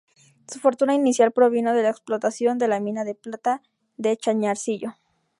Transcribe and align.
Su 0.47 0.57
fortuna 0.57 0.95
inicial 0.95 1.31
provino 1.31 1.75
de 1.75 1.83
la 1.83 1.91
explotación 1.91 2.57
de 2.57 2.67
la 2.67 2.79
mina 2.79 3.03
de 3.03 3.13
plata 3.13 3.61
de 3.97 4.17
Chañarcillo. 4.17 4.95